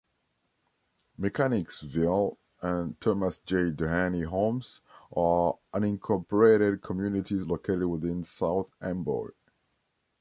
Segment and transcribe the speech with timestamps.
[1.19, 3.69] Mechanicsville and Thomas J.
[3.69, 4.81] Dohany Homes
[5.15, 9.29] are unincorporated communities located within South Amboy.